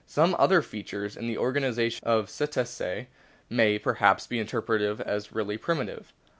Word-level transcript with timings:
Some 0.07 0.35
other 0.39 0.63
features 0.63 1.15
in 1.15 1.27
the 1.27 1.37
organisation 1.37 2.01
of 2.07 2.25
the 2.25 2.31
Cetacea 2.31 3.05
may, 3.51 3.77
perhaps, 3.77 4.25
be 4.25 4.39
interpreted 4.39 4.99
as 4.99 5.31
really 5.31 5.59
primitive. 5.59 6.11